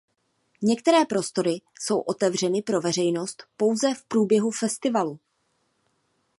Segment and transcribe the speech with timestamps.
[0.61, 5.19] Některé prostory jsou otevřeny pro veřejnost pouze v průběhu festivalu.